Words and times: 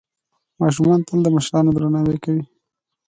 ماشومان 0.61 0.99
تل 1.07 1.19
د 1.23 1.27
مشرانو 1.35 1.73
درناوی 1.75 2.17
کوي. 2.23 2.43